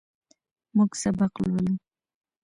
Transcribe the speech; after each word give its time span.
موږ 0.75 0.91
سبق 1.01 1.33
لولو. 1.43 1.73